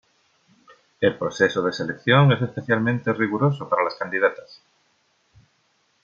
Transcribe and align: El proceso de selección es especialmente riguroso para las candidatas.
El 0.99 1.15
proceso 1.15 1.61
de 1.61 1.71
selección 1.71 2.31
es 2.31 2.41
especialmente 2.41 3.13
riguroso 3.13 3.69
para 3.69 3.83
las 3.83 3.93
candidatas. 3.93 4.59